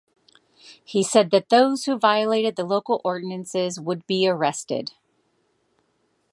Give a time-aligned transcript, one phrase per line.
[0.83, 4.93] He said that those who violated the local ordinances would be arrested.